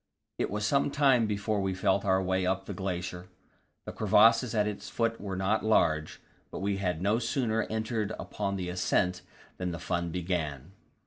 [0.39, 3.27] It was some time before we felt our way up to the glacier.
[3.85, 8.55] The crevasses at its foot were not large, but we had no sooner entered upon
[8.55, 9.21] the ascent
[9.57, 10.71] than the fun began.